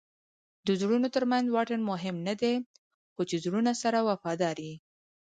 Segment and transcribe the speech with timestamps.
[0.65, 2.55] د زړونو ترمنځ واټن مهم نه دئ؛
[3.13, 4.75] خو چي زړونه سره وفادار يي.